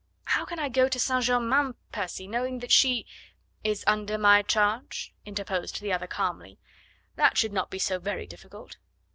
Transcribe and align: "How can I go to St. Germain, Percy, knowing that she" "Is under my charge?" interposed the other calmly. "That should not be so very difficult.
"How 0.23 0.45
can 0.45 0.57
I 0.57 0.67
go 0.67 0.87
to 0.89 0.99
St. 0.99 1.23
Germain, 1.25 1.75
Percy, 1.91 2.27
knowing 2.27 2.57
that 2.57 2.71
she" 2.71 3.05
"Is 3.63 3.83
under 3.85 4.17
my 4.17 4.41
charge?" 4.41 5.13
interposed 5.27 5.79
the 5.79 5.93
other 5.93 6.07
calmly. 6.07 6.57
"That 7.17 7.37
should 7.37 7.53
not 7.53 7.69
be 7.69 7.77
so 7.77 7.99
very 7.99 8.25
difficult. 8.25 8.77